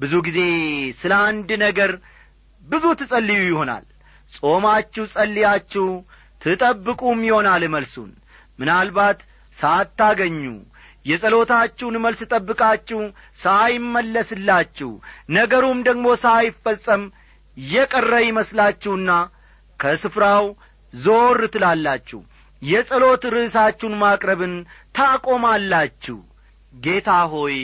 ብዙ 0.00 0.12
ጊዜ 0.26 0.38
ስለ 1.00 1.12
አንድ 1.26 1.50
ነገር 1.62 1.90
ብዙ 2.62 2.84
ትጸልዩ 3.00 3.40
ይሆናል። 3.48 3.84
ጾማችሁ 4.32 5.04
ጸልያችሁ 5.14 5.86
ትጠብቁም 6.40 7.20
ይሆናል 7.28 7.64
መልሱን። 7.74 8.10
ምናልባት 8.58 9.20
ሳታገኙ 9.56 10.42
የጸሎታችሁን 11.06 11.96
መልስ 12.04 12.20
ጠብቃችሁ 12.32 13.00
ሳይመለስላችሁ 13.42 14.90
ነገሩም 15.30 15.78
ደግሞ 15.88 16.06
ሳይፈጸም 16.24 17.02
የቀረ 17.56 18.12
ይመስላችሁና 18.26 19.10
ከስፍራው 19.80 20.44
ዞር 20.92 21.40
ትላላችሁ 21.54 22.20
የጸሎት 22.62 23.22
ርዕሳችሁን 23.34 23.94
ማቅረብን 24.02 24.54
ታቆማላችሁ። 24.96 26.18
ጌታ 26.74 27.10
ሆይ 27.32 27.56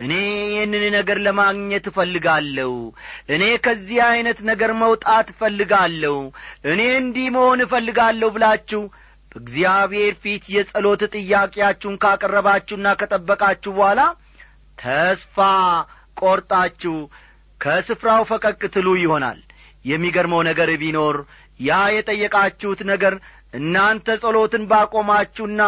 እኔ 0.00 0.12
ይህንን 0.46 0.84
ነገር 0.96 1.18
ለማግኘት 1.24 1.86
እፈልጋለሁ። 1.90 2.72
እኔ 3.34 3.42
ከዚህ 3.64 3.98
ዐይነት 4.06 4.38
ነገር 4.50 4.70
መውጣት 4.82 5.28
እፈልጋለሁ። 5.34 6.16
እኔ 6.72 6.80
እንዲህ 7.00 7.28
መሆን 7.36 7.62
እፈልጋለሁ 7.66 8.28
ብላችሁ 8.36 8.82
በእግዚአብሔር 9.32 10.14
ፊት 10.22 10.44
የጸሎት 10.54 11.02
ጥያቄያችሁን 11.16 11.98
ካቀረባችሁና 12.04 12.88
ከጠበቃችሁ 13.00 13.72
በኋላ 13.76 14.00
ተስፋ 14.78 15.36
ቈርጣችሁ 16.16 16.96
ከስፍራው 17.60 18.22
ፈቀቅ 18.30 18.60
ትሉ 18.74 18.88
ይሆናል። 19.00 19.38
የሚገርመው 19.84 20.40
ነገር 20.48 20.70
ቢኖር 20.80 21.16
ያ 21.60 21.78
የጠየቃችሁት 21.94 22.80
ነገር 22.90 23.14
እናንተ 23.52 24.16
ጸሎትን 24.22 24.64
ባቆማችሁና 24.70 25.62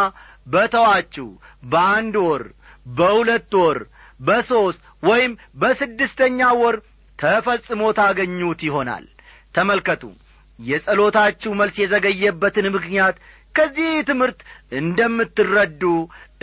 በተዋችሁ 0.47 1.29
በአንድ 1.73 2.17
ወር 2.27 2.45
በሁለት 2.91 3.53
ወር 3.61 3.79
በሦስት 4.21 4.81
ወይም 5.03 5.33
በስድስተኛ 5.61 6.41
ወር 6.61 6.77
ተፈጽሞ 7.19 7.83
ታገኙት 7.99 8.61
ይሆናል። 8.69 9.07
ተመልከቱ 9.55 10.03
የጸሎታችሁ 10.59 11.51
መልስ 11.61 11.77
የዘገየበትን 11.81 12.67
ምክንያት 12.75 13.17
ከዚህ 13.55 13.91
ትምህርት 14.09 14.39
እንደምትረዱ 14.81 15.83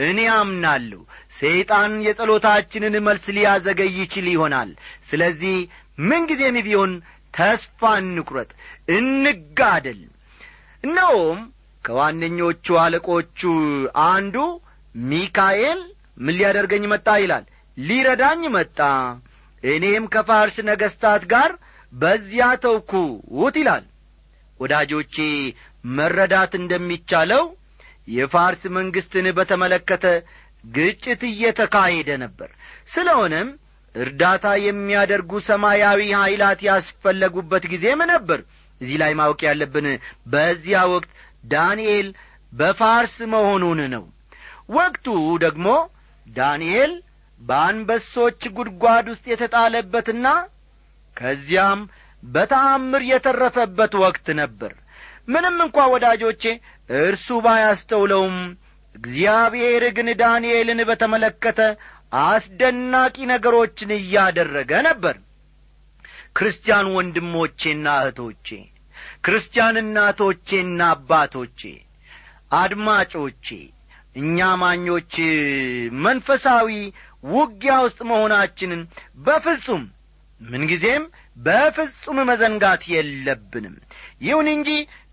እኔ 0.08 0.20
አምናለሁ። 0.36 1.00
ሰይጣን 1.40 1.94
የጸሎታችንን 2.08 2.96
መልስ 3.08 3.26
ሊያዘገይ 3.38 3.92
ይችል 4.02 4.28
ይሆናል። 4.34 4.70
ስለዚህ 5.10 5.56
ምንጊዜም 6.02 6.58
ቢሆን 6.68 6.92
ተስፋ 7.34 7.82
እንቁረጥ 8.02 8.50
እንጋደል 8.98 10.00
እነሆም 10.84 11.40
ከዋነኞቹ 11.86 12.66
አለቆቹ 12.84 13.40
አንዱ 14.08 14.36
ሚካኤል 14.96 15.80
ምን 16.18 16.36
ሊያደርገኝ 16.38 16.84
መጣ 16.94 17.08
ይላል? 17.24 17.44
ሊረዳኝ 17.78 18.42
መጣ። 18.56 18.80
እኔም 19.64 20.04
ከፋርስ 20.14 20.58
ነገሥታት 20.70 21.24
ጋር 21.34 21.52
በዚያ 21.94 22.46
ተውኩት 22.64 23.56
ይላል። 23.62 23.86
ወዳጆቼ 24.60 25.16
መረዳት 25.98 26.54
እንደሚቻለው 26.60 27.44
የፋርስ 28.08 28.62
መንግሥትን 28.78 29.28
በተመለከተ 29.38 30.06
ግጭት 30.64 31.22
እየተካሄደ 31.30 32.10
ነበር። 32.24 32.50
ስለሆነም 32.94 33.50
እርዳታ 33.96 34.46
የሚያደርጉ 34.66 35.32
ሰማያዊ 35.48 36.00
ኀይላት 36.18 36.60
ያስፈለጉበት 36.68 37.64
ጊዜም 37.72 38.02
ነበር 38.12 38.40
እዚህ 38.82 38.98
ላይ 39.02 39.12
ማወቅ 39.20 39.40
ያለብን 39.48 39.88
በዚያ 40.32 40.80
ወቅት 40.94 41.12
ዳንኤል 41.54 42.08
በፋርስ 42.54 43.16
መሆኑን 43.34 43.80
ነው። 43.94 44.04
ወቅቱ 44.72 45.08
ደግሞ 45.44 45.68
ዳንኤል 46.28 46.92
በአንበሶች 47.40 48.42
ጉድጓድ 48.58 49.06
ውስጥ 49.12 49.26
የተጣለበትና 49.32 50.28
ከዚያም 51.18 51.80
በተአምር 52.24 53.02
የተረፈበት 53.10 53.94
ወቅት 54.04 54.28
ነበር። 54.42 54.72
ምንም 55.28 55.58
እንኳ 55.66 55.78
ወዳጆቼ 55.94 56.44
እርሱ 57.00 57.28
ባያስተውለውም 57.46 58.38
እግዚአብሔር 58.96 59.84
ግን 59.98 60.08
ዳንኤልን 60.22 60.80
በተመለከተ 60.90 61.60
አስደናቂ 62.24 63.16
ነገሮችን 63.32 63.92
እያደረገ 63.98 64.72
ነበር 64.88 65.16
ክርስቲያን 66.40 66.88
ወንድሞቼና 66.96 67.86
እህቶቼ 68.02 68.48
ክርስቲያን 69.26 69.78
እናቶቼና 69.82 70.82
አባቶቼ 70.94 71.62
አድማጮቼ 72.60 73.48
እኛ 74.16 74.38
ማኞች 74.62 75.16
መንፈሳዊ 76.06 76.70
ውጊያ 77.32 77.74
ውስጥ 77.86 78.00
መሆናችንን 78.12 78.82
በፍጹም 79.26 79.84
ምንጊዜም 80.42 81.04
በፍጹም 81.38 82.18
መዘንጋት 82.30 82.84
የለብንም። 82.94 83.76
ይሁን 84.22 84.48
እንጂ 84.56 84.70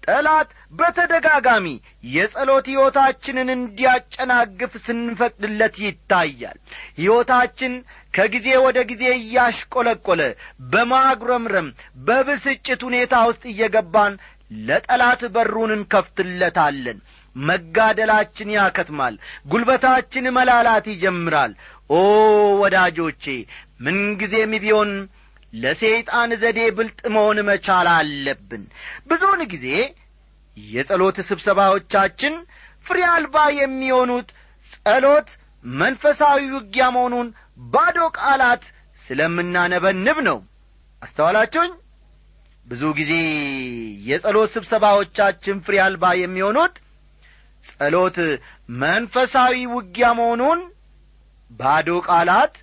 ጠላት 0.06 0.48
በተደጋጋሚ 0.78 1.66
የጸሎት 2.10 2.66
ሕይወታችንን 2.72 3.48
እንዲያጨናግፍ 3.54 4.72
ስንፈቅድለት 4.84 5.76
ይታያል። 5.84 6.58
ሕይወታችን 6.98 7.72
ከጊዜ 8.14 8.48
ወደ 8.66 8.78
ጊዜ 8.90 9.04
እያሽቈለቈለ 9.16 10.22
በማጉረምረም 10.72 11.68
በብስጭት 12.06 12.82
ሁኔታ 12.88 13.14
ውስጥ 13.28 13.44
እየገባን 13.52 14.14
ለጠላት 14.66 15.22
በሩን 15.34 15.72
እንከፍትለታለን። 15.76 16.98
መጋደላችን 17.36 18.54
ያከትማል። 18.54 19.14
ጒልበታችን 19.50 20.26
መላላት 20.36 20.86
ይጀምራል። 20.92 21.52
ኦ 21.90 21.98
ወዳጆቼ 22.62 23.24
ምንጊዜም 23.80 24.52
ቢሆን 24.62 24.90
ለሰይጣን 25.52 26.30
ዘዴ 26.42 26.60
ብልጥ 26.78 27.00
መሆን 27.14 27.38
መቻል 27.48 27.88
አለብን። 27.92 28.62
ብዙውን 29.08 29.42
ጊዜ 29.52 29.66
የጸሎት 30.56 31.18
ስብሰባዎቻችን 31.28 32.34
ፍሬ 32.86 32.98
አልባ 33.12 33.36
የሚሆኑት 33.60 34.28
ጸሎት 34.74 35.28
መንፈሳዊ 35.64 36.40
ውጊያ 36.56 36.84
መሆኑን 36.96 37.28
ባዶ 37.72 37.98
ቃላት 38.18 38.64
ስለምናነበንብ 39.00 40.18
ነው። 40.28 40.38
አስተዋላችሁኝ? 41.02 41.72
ብዙ 42.66 42.82
ጊዜ 42.98 43.12
የጸሎት 44.08 44.50
ስብሰባዎቻችን 44.54 45.56
ፍሬ 45.66 45.74
አልባ 45.84 46.04
የሚሆኑት 46.22 46.74
ጸሎት 47.64 48.16
መንፈሳዊ 48.82 49.54
ውጊያ 49.74 50.06
መሆኑን 50.20 50.60
ባዶ 51.50 51.88
ቃላት 52.08 52.54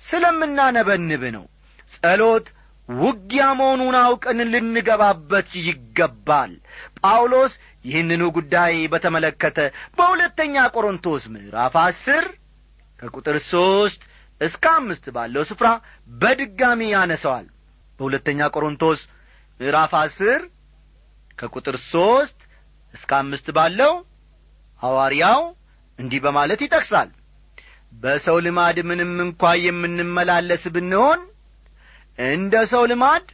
ስለምናነበንብ 0.00 1.22
ነው 1.36 1.44
ጸሎት 1.94 2.46
ውጊያ 2.88 3.44
መሆኑን 3.58 3.96
አውቀን 4.00 4.40
ልንገባበት 4.52 5.48
ይገባል። 5.66 6.52
ጳውሎስ 7.00 7.52
ይህንኑ 7.84 8.22
ጉዳይ 8.36 8.74
በተመለከተ 8.92 9.58
በሁለተኛ 9.98 10.64
ቆሮንቶስ 10.74 11.24
ምዕራፍ 11.34 11.74
አስር 11.82 12.24
ከቁጥር 13.00 13.36
ሦስት 13.50 14.02
እስከ 14.40 14.64
አምስት 14.78 15.04
ባለው 15.16 15.44
ስፍራ 15.50 15.68
በድጋሚ 16.14 16.80
ያነሰዋል 16.94 17.46
በሁለተኛ 18.00 18.48
ቆሮንቶስ 18.54 19.00
ምዕራፍ 19.60 19.92
አስር 20.00 20.40
ከቁጥር 21.38 21.76
ሦስት 21.90 22.38
እስከ 22.94 23.10
አምስት 23.20 23.46
ባለው 23.56 23.92
ሐዋርያው 24.80 25.40
እንዲህ 25.98 26.20
በማለት 26.24 26.60
ይጠቅሳል። 26.64 27.10
በሰው 27.92 28.36
ልማድ 28.46 28.78
ምንም 28.88 29.12
እንኳ 29.24 29.52
የምንመላለስ 29.64 30.64
ብንሆን 30.74 31.20
እንደ 32.18 32.54
ሰው 32.70 32.82
ልማድ 32.90 33.26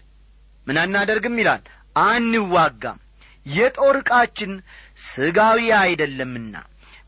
ምን 0.66 0.76
አናደርግም 0.82 1.36
ይላል? 1.40 1.62
አንዋጋም። 2.04 2.98
የጦር 3.46 3.96
ዕቃችን 4.00 4.52
ሥጋዊ 5.06 5.60
አይደለምና 5.80 6.54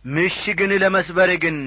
ምሽግን 0.07 0.73
ለመስበር 0.83 1.31
ግን 1.45 1.59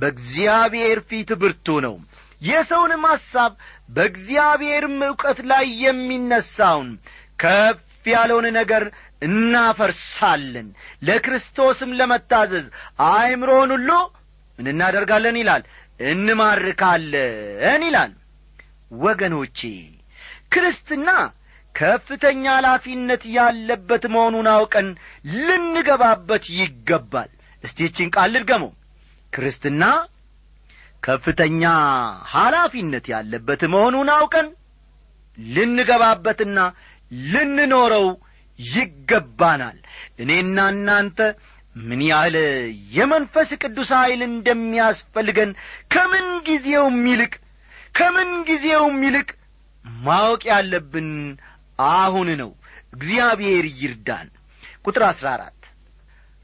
በእግዚአብሔር 0.00 0.98
ፊት 1.10 1.30
ብርቱ 1.40 1.76
ነው። 1.86 1.94
የሰውንም 2.42 3.04
ሐሳብ 3.10 3.52
በእግዚአብሔርም 3.88 4.96
ዕውቀት 5.06 5.38
ላይ 5.50 5.66
የሚነሣውን 5.84 6.88
ከፍ 7.38 7.78
ያለውን 8.06 8.46
ነገር 8.58 8.84
እናፈርሳለን። 9.22 10.68
ለክርስቶስም 11.06 11.90
ለመታዘዝ 11.98 12.66
አእምሮን 13.08 13.72
ሁሉ 13.76 13.90
ምን 14.58 14.68
እናደርጋለን 14.72 15.36
ይላል? 15.42 15.62
እንማርካለን 16.12 17.82
ይላል 17.86 18.12
ወገኖቼ 18.90 19.60
ክርስትና 20.52 21.08
ከፍተኛ 21.74 22.44
ኃላፊነት 22.56 23.22
ያለበት 23.36 24.04
መሆኑን 24.14 24.46
አውቀን 24.54 24.86
ልንገባበት 25.38 26.44
ይገባል። 26.58 27.30
እስቲ 27.64 27.78
ቃል 28.14 28.30
ልድገመው 28.34 28.70
ክርስትና 29.32 29.82
ከፍተኛ 31.02 31.62
ኃላፊነት 32.32 33.06
ያለበት 33.12 33.60
መሆኑን 33.74 34.08
አውቀን 34.16 34.46
ልንገባበትና 35.38 36.58
ልንኖረው 37.32 38.06
ይገባናል። 38.58 39.76
እኔና 40.22 40.58
እናንተ 40.74 41.18
ምን 41.80 42.00
ያህል 42.06 42.36
የመንፈስ 42.96 43.50
ቅዱስ 43.62 43.90
ኀይል 43.98 44.20
እንደሚያስፈልገን 44.28 45.50
ከምን 45.92 46.26
ጊዜውም 46.48 46.96
ይልቅ 47.10 47.32
ከምን 47.94 48.30
ጊዜውም 48.48 48.96
ይልቅ 49.06 49.28
ማወቅ 50.02 50.42
ያለብን 50.50 51.10
አሁን 51.94 52.28
ነው። 52.40 52.50
እግዚአብሔር 52.92 53.64
ይርዳን። 53.80 54.28
ቁጥር 54.84 55.02
አሥራ 55.08 55.28
አራት 55.36 55.54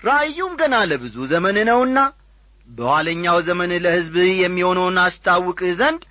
ራእዩም 0.00 0.52
ገና 0.60 0.74
ለብዙ 0.90 1.16
ዘመን 1.30 1.56
ነውና 1.68 1.98
በኋለኛው 2.68 3.38
ዘመን 3.46 3.72
ለሕዝብህ 3.84 4.30
የሚሆነውን 4.40 4.98
አስታውቅህ 5.02 5.72
ዘንድ 5.80 6.02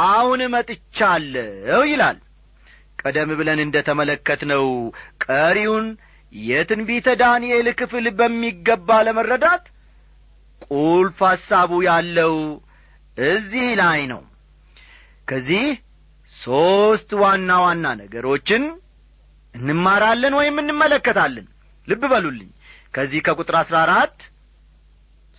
አሁን 0.00 0.40
መጥቻለሁ 0.54 1.80
ይላል። 1.90 2.18
ቀደም 3.00 3.30
ብለን 3.38 3.60
እንደ 3.64 3.76
ተመለከትነው 3.86 4.66
ቀሪውን 5.24 5.86
የትንቢተ 6.32 7.08
ዳንኤል 7.22 7.68
ክፍል 7.80 8.06
በሚገባ 8.18 8.98
ለመረዳት 9.06 9.64
ቁልፍ 10.68 11.18
ሐሳቡ 11.28 11.80
ያለው 11.88 12.34
እዚህ 13.16 13.68
ላይ 13.80 14.00
ነው 14.12 14.20
ከዚህ 15.30 15.64
ሦስት 16.32 17.10
ዋና 17.20 17.50
ዋና 17.64 17.86
ነገሮችን 18.00 18.62
እንማራለን 19.54 20.34
ወይም 20.38 20.56
እንመለከታለን። 20.62 21.46
ልብ 21.88 22.02
በሉልኝ። 22.12 22.50
ከዚህ 22.94 23.20
ከቁጥር 23.26 23.56
አሥራ 23.60 23.76
አራት 23.86 24.16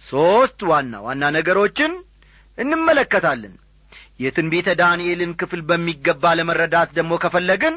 ሦስት 0.05 0.59
ዋና 0.71 0.93
ዋና 1.05 1.23
ነገሮችን 1.37 1.91
እንመለከታለን። 2.57 3.53
የትንቢተ 4.19 4.69
ዳንኤልን 4.81 5.31
ክፍል 5.39 5.61
በሚገባ 5.69 6.33
ለመረዳት 6.39 6.89
ደግሞ 6.97 7.13
ከፈለግን 7.23 7.75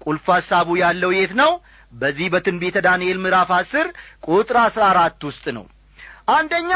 ቁልፍ 0.00 0.26
ሐሳቡ 0.34 0.68
ያለው 0.82 1.10
የት 1.14 1.32
ነው? 1.40 1.50
በዚህ 1.92 2.26
በትንቢተ 2.32 2.76
ዳንኤል 2.86 3.18
ምዕራፍ 3.24 3.50
አስር 3.58 3.86
ቁጥር 4.26 4.56
አሥራ 4.64 4.82
አራት 4.92 5.20
ውስጥ 5.28 5.46
ነው። 5.56 5.64
አንደኛ 6.34 6.72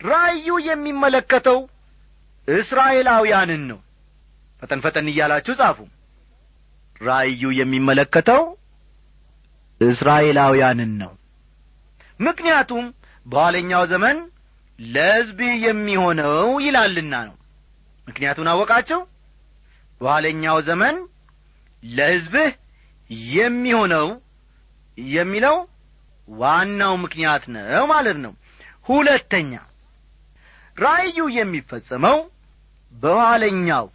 ራእዩ 0.00 0.56
የሚመለከተው 0.68 1.58
እስራኤላውያንን 2.48 3.62
ነው። 3.70 3.78
ፈጠን 4.62 4.80
ፈጠን 4.84 5.08
እያላችሁ 5.12 5.54
ጻፉ። 5.60 5.78
ራእዩ 7.00 7.42
የሚመለከተው 7.58 8.42
እስራኤላውያንን 9.80 10.92
ነው። 11.02 11.12
ምክንያቱም 12.20 12.84
በኋለኛው 13.26 13.82
ዘመን 13.92 14.18
ለሕዝብ 14.78 15.38
የሚሆነው 15.66 16.46
ይላልና 16.66 17.14
ነው። 17.28 17.36
ምክንያቱን 18.06 18.48
አወቃቸው 18.52 19.00
በኋለኛው 20.00 20.58
ዘመን 20.60 20.96
ለሕዝብህ 21.82 22.50
የሚሆነው 23.30 24.08
የሚለው 24.98 25.56
ዋናው 26.28 26.94
ምክንያት 27.04 27.44
ነው 27.54 27.84
ማለት 27.86 28.18
ነው። 28.24 28.32
ሁለተኛ 28.86 29.52
ራእዩ 30.76 31.18
የሚፈጸመው 31.36 32.16
በኋለኛው። 32.92 33.86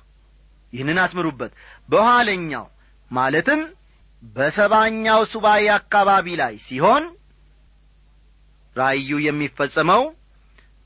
ይህንን 0.73 0.97
አስምሩበት። 1.03 1.51
በኋለኛው 1.89 2.65
ማለትም 3.11 3.61
በሰባኛው 4.23 5.21
ሱባኤ 5.31 5.63
አካባቢ 5.77 6.27
ላይ 6.41 6.53
ሲሆን 6.65 7.03
ራእዩ 8.75 9.11
የሚፈጸመው 9.25 10.03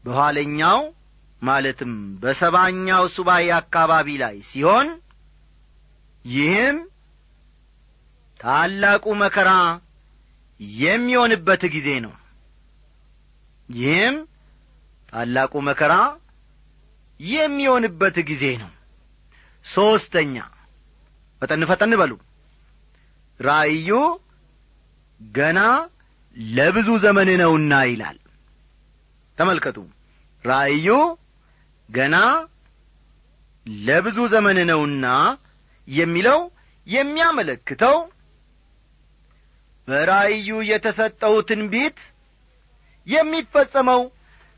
በኋለኛው 0.06 0.80
ማለትም 1.41 1.91
በሰባኛው 2.22 3.04
ሱባኤ 3.15 3.48
አካባቢ 3.58 4.10
ላይ 4.22 4.36
ሲሆን 4.50 4.88
ይህም 6.26 6.78
ታላቁ 8.39 9.06
መከራ 9.22 9.50
የሚሆንበት 10.80 11.63
ጊዜ 11.76 11.89
ነው። 12.06 12.13
ይህም 13.70 14.15
ታላቁ 15.13 15.54
መከራ 15.68 15.94
የሚሆንበት 17.19 18.17
ጊዜ 18.30 18.45
ነው። 18.62 18.71
ሦስተኛ 19.65 20.36
ፈጠን 21.41 21.63
ፈጠን 21.69 21.93
በሉ። 22.01 22.12
ራእዩ 23.39 23.89
ገና 25.21 25.60
ለብዙ 26.54 26.89
ዘመን 27.04 27.30
ነውና 27.41 27.73
ይላል። 27.89 28.17
ተመልከቱ። 29.38 29.78
ራእዩ 30.45 30.88
ገና 31.89 32.15
ለብዙ 33.86 34.17
ዘመን 34.34 34.58
ነውና 34.69 35.06
የሚለው 35.88 36.39
የሚያመለክተው 36.88 37.95
በራእዩ 39.88 40.49
የተሰጠው 40.69 41.34
ትንቢት 41.49 41.97
የሚፈጸመው 43.08 44.01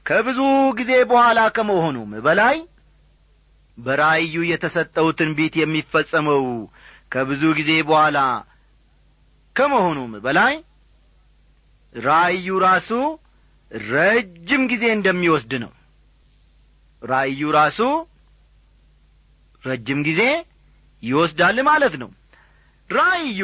ከብዙ 0.08 0.40
ጊዜ 0.80 0.92
በኋላ 1.10 1.40
ከመሆኑም 1.56 2.12
በላይ 2.26 2.58
በራእዩ 3.78 4.36
የተሰጠው 4.50 5.08
ትንቢት 5.20 5.56
የሚፈጸመው 5.60 6.44
ከብዙ 7.14 7.44
ጊዜ 7.60 7.72
በኋላ 7.90 8.20
ከመሆኑም 9.56 10.14
በላይ 10.26 10.54
ራእዩ 11.96 12.48
ራሱ 12.64 12.90
ረጅም 13.90 14.64
ጊዜ 14.72 14.84
እንደሚወስድ 14.96 15.54
ነው። 15.64 15.72
ራእዩ 17.02 17.50
ራሱ 17.58 17.80
ረጅም 19.64 20.00
ጊዜ 20.08 20.22
ይወስዳል 21.04 21.58
ማለት 21.70 21.96
ነው። 22.02 22.10
ራእዩ 22.90 23.42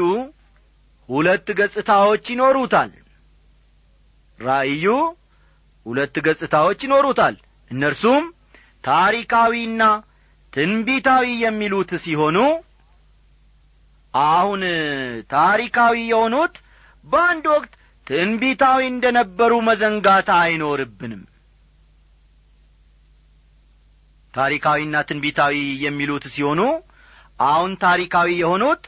ሁለት 1.09 1.47
ገጽታዎች 1.59 2.25
ይኖሩታል። 2.33 2.91
ራእዩ 4.39 4.85
ሁለት 5.85 6.15
ገጽታዎች 6.25 6.79
ይኖሩታል። 6.85 7.35
እነርሱም 7.71 8.23
ታሪካዊና 8.83 9.83
ትንቢታዊ 10.53 11.27
የሚሉት 11.43 11.91
ሲሆኑ 12.03 12.37
አሁን 14.13 14.61
ታሪካዊ 15.33 15.95
የሆኑት 16.09 16.55
በአንድ 17.05 17.45
ወቅት 17.53 17.71
ትንቢታዊ 18.07 18.81
እንደ 18.91 19.05
ነበሩ 19.17 19.53
መዘንጋት 19.67 20.27
አይኖርብንም። 20.37 21.21
ታሪካዊና 24.33 24.95
ትንቢታዊ 25.09 25.55
የሚሉት 25.83 26.25
ሲሆኑ 26.33 26.61
አሁን 27.45 27.71
ታሪካዊ 27.83 28.29
የሆኑት 28.39 28.83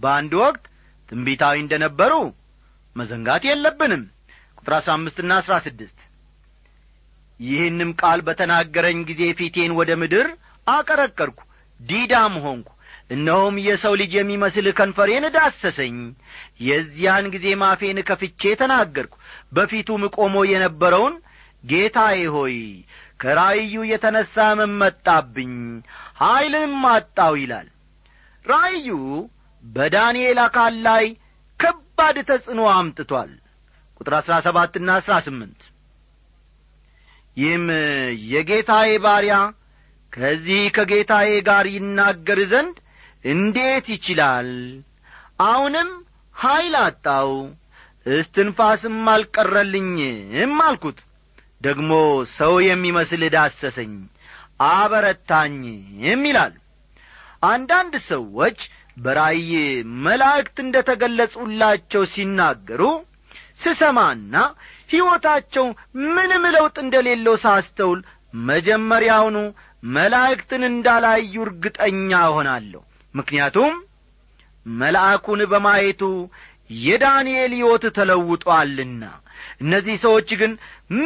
በአንድ 0.00 0.32
ወቅት 0.40 0.64
ትንቢታዊ 1.08 1.56
እንደ 1.64 1.74
ነበሩ 1.84 2.12
መዘንጋት 2.96 3.42
የለብንም። 3.48 4.02
ቁጥር 4.58 4.74
አሥራ 4.78 4.92
አምስትና 4.96 5.32
አሥራ 5.40 5.54
ስድስት 5.66 5.98
ይህንም 7.40 7.90
ቃል 8.00 8.20
በተናገረኝ 8.26 8.98
ጊዜ 9.08 9.22
ፊቴን 9.38 9.72
ወደ 9.78 9.90
ምድር 10.00 10.28
አቀረቀርኩ 10.66 11.38
ዲዳም 11.80 12.34
ሆንኩ። 12.44 12.68
እነሆም 13.10 13.56
የሰው 13.64 13.92
ልጅ 14.00 14.12
የሚመስል 14.16 14.66
ከንፈሬን 14.78 15.24
ዳሰሰኝ። 15.34 15.96
የዚያን 16.66 17.26
ጊዜ 17.34 17.46
ማፌን 17.60 17.98
ከፍቼ 18.08 18.54
ተናገርኩ። 18.60 19.14
በፊቱም 19.52 20.04
ቆሞ 20.16 20.36
የነበረውን 20.50 21.14
ጌታዬ 21.64 22.20
ሆይ 22.34 22.56
ከራእዩ 23.20 23.84
የተነሣ 23.90 24.34
መመጣብኝ 24.60 25.52
ኀይልንም 26.20 26.82
አጣው 26.90 27.34
ይላል። 27.42 27.68
ራእዩ 28.44 28.88
በዳንኤል 29.62 30.38
አካል 30.42 30.74
ላይ 30.86 31.06
ከባድ 31.60 32.16
ተጽዕኖ 32.28 32.60
አምጥቷል። 32.74 33.30
ቁጥር 34.00 34.14
አሥራ 34.18 34.34
ሰባትና 34.46 34.88
አሥራ 34.98 35.14
ስምንት 35.26 35.62
ይህም 37.36 37.64
የጌታዬ 38.28 38.90
ባሪያ 39.04 39.36
ከዚህ 40.12 40.62
ከጌታዬ 40.76 41.30
ጋር 41.48 41.66
ይናገር 41.74 42.40
ዘንድ 42.52 42.76
እንዴት 43.24 43.86
ይችላል? 43.94 44.48
አሁንም 45.44 45.88
ኀይል 46.34 46.74
አጣው 46.82 47.30
እስትንፋስም 48.06 48.96
አልቀረልኝም 49.14 50.54
አልኩት። 50.66 50.98
ደግሞ 51.60 51.92
ሰው 52.36 52.54
የሚመስል 52.66 53.22
ዳሰሰኝ 53.34 53.92
አበረታኝም 54.70 56.22
ይላል። 56.28 56.54
አንዳንድ 57.46 57.94
ሰዎች 58.10 58.58
በራእይ 58.96 59.50
መላእክት 60.04 60.56
እንደ 60.64 60.76
ተገለጹላቸው 60.88 62.02
ሲናገሩ 62.12 62.82
ስሰማና 63.56 64.34
ሕይወታቸው 64.90 65.66
ምንም 66.14 66.44
ለውጥ 66.56 66.76
እንደሌለው 66.84 67.36
ሳስተውል 67.44 68.00
መጀመሪያውኑ 68.48 69.36
መላእክትን 69.92 70.62
እንዳላዩ 70.70 71.34
እርግጠኛ 71.44 72.10
እሆናለሁ። 72.30 72.82
ምክንያቱም 73.14 73.74
መልአኩን 74.66 75.40
በማየቱ 75.52 76.02
የዳንኤል 76.80 77.52
ሕይወት 77.58 77.84
ተለውጧልና። 77.98 79.02
እነዚህ 79.62 79.96
ሰዎች 80.04 80.28
ግን 80.40 80.52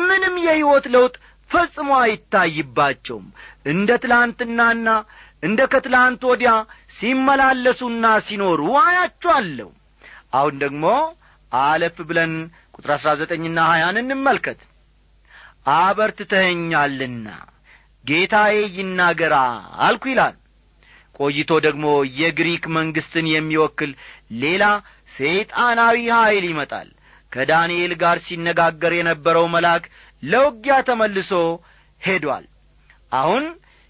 ምንም 0.00 0.34
የሕይወት 0.44 0.86
ለውጥ 0.94 1.14
ፈጽሞ 1.50 1.90
አይታይባቸውም። 2.02 3.26
እንደ 3.72 3.90
ትላንትናና 4.02 4.88
እንደ 5.42 5.60
ከትላንት 5.72 6.22
ወዲያ 6.30 6.50
ሲመላለሱና 6.96 8.06
ሲኖሩ 8.26 8.60
አያቸዋለሁ። 8.82 9.68
አሁን 10.32 10.54
ደግሞ 10.64 10.84
አለፍ 11.52 11.96
ብለን 12.08 12.34
ቁጥር 12.80 12.92
አሥራ 12.94 13.10
ዘጠኝና 13.20 13.58
ሀያን 13.70 13.96
እንመልከት። 14.00 14.60
አበርትተኸኛልና 15.80 17.26
ጌታዬ 18.04 18.54
ይናገራ 18.76 19.34
አልኩ 19.86 20.04
ይላል። 20.12 20.36
ቆይቶ 21.14 21.50
ደግሞ 21.66 21.86
የግሪክ 22.20 22.64
መንግሥትን 22.76 23.26
የሚወክል 23.30 23.90
ሌላ 24.42 24.64
ሰይጣናዊ 25.10 25.98
ኀይል 26.14 26.46
ይመጣል። 26.48 26.88
ከዳንኤል 27.32 27.92
ጋር 28.02 28.18
ሲነጋገር 28.26 28.94
የነበረው 28.96 29.46
መልአክ 29.54 29.84
ለውጊያ 30.22 30.76
ተመልሶ 30.88 31.32
ሄዷል። 32.00 32.46
አሁን 33.12 33.44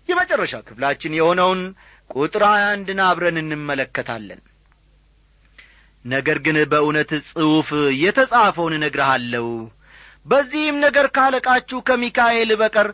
የመጨረሻ 0.09 0.55
ክፍላችን 0.67 1.17
የሆነውን 1.19 1.63
ቁጥር 2.11 2.45
አንድን 2.67 3.01
አብረን 3.07 3.39
እንመለከታለን 3.43 4.41
ነገር 6.05 6.39
ግን 6.45 6.57
በእውነት 6.71 7.11
ጽሑፍ 7.27 7.69
የተጻፈውን 8.01 8.77
እነግርሃለሁ። 8.77 9.47
በዚህም 10.27 10.77
ነገር 10.85 11.07
ካለቃችሁ 11.17 11.79
ከሚካኤል 11.89 12.51
በቀር 12.61 12.89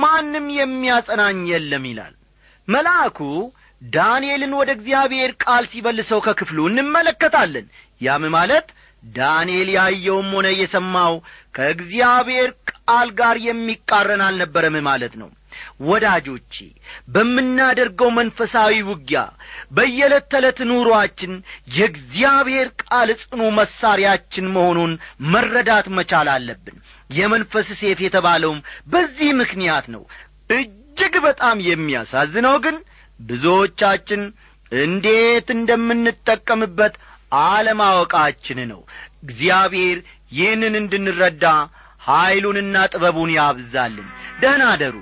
ማንም 0.00 0.46
የሚያጸናኝ 0.58 1.40
የለም 1.50 1.84
ይላል። 1.90 2.14
መልአኩ 2.68 3.18
ዳንኤልን 3.82 4.52
ወደ 4.58 4.70
እግዚአብሔር 4.76 5.30
ቃል 5.44 5.64
ሲበልሰው 5.70 6.20
ከክፍሉ 6.26 6.58
እንመለከታለን። 6.70 7.66
ያም 8.00 8.24
ማለት 8.34 8.66
ዳንኤል 9.04 9.68
ያየውም 9.76 10.28
ሆነ 10.34 10.48
የሰማው 10.54 11.14
ከእግዚአብሔር 11.56 12.50
ቃል 12.70 13.08
ጋር 13.20 13.36
የሚቃረን 13.46 14.22
አልነበረም 14.26 14.76
ማለት 14.88 15.14
ነው 15.22 15.30
ወዳጆቼ 15.80 16.54
በምናደርገው 17.14 18.10
መንፈሳዊ 18.16 18.74
ውጊያ 18.88 19.20
በየዕለት 19.72 20.26
ተዕለት 20.32 20.58
ኑሮአችን 20.70 21.32
የእግዚአብሔር 21.76 22.68
ቃል 22.84 23.10
ጽኑ 23.22 23.42
መሣሪያችን 23.58 24.52
መሆኑን 24.54 24.92
መረዳት 25.32 25.88
መቻል 25.98 26.30
አለብን። 26.34 26.76
የመንፈስ 27.10 27.68
ሴፍ 27.80 28.00
የተባለውም 28.04 28.60
በዚህ 28.92 29.30
ምክንያት 29.40 29.86
ነው። 29.94 30.02
እጅግ 30.50 31.14
በጣም 31.26 31.58
የሚያሳዝነው 31.66 32.56
ግን 32.64 32.76
ብዙዎቻችን 33.20 34.22
እንዴት 34.72 35.48
እንደምንጠቀምበት 35.56 36.94
አለማወቃችን 37.46 38.58
ነው። 38.70 38.80
እግዚአብሔር 39.24 39.98
ይህንን 40.32 40.74
እንድንረዳ 40.80 41.44
ኀይሉንና 42.02 42.76
ጥበቡን 42.92 43.30
ያብዛልን። 43.36 44.08
ደህና 44.40 44.62
አደሩ 44.72 44.94